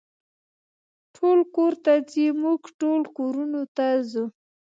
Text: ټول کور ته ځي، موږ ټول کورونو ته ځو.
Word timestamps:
ټول 1.15 1.39
کور 1.55 1.73
ته 1.83 1.93
ځي، 2.11 2.25
موږ 2.43 2.61
ټول 2.79 3.01
کورونو 3.17 3.61
ته 3.75 3.85
ځو. 4.11 4.25